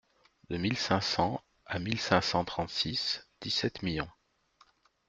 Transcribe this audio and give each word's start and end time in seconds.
De 0.49 0.57
mille 0.57 0.79
cinq 0.79 1.01
cents 1.01 1.43
à 1.67 1.77
mille 1.77 1.99
cinq 1.99 2.21
cent 2.23 2.43
trente-six, 2.43 3.27
dix-sept 3.39 3.83
millions. 3.83 4.09